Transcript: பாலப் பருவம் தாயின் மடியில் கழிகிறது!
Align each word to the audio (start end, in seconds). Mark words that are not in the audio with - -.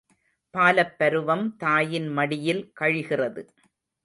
பாலப் 0.53 0.95
பருவம் 0.97 1.57
தாயின் 1.57 2.09
மடியில் 2.09 2.71
கழிகிறது! 2.79 3.43